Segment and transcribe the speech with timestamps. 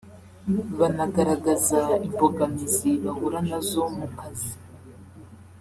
[0.79, 4.51] banagaragaza imbogamizi bahura na zo mu kazi